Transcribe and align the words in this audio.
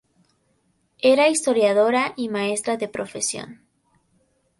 Era 1.13 1.27
historiadora 1.29 2.13
y 2.17 2.27
maestra 2.29 2.75
de 2.75 2.87
profesión. 2.89 3.61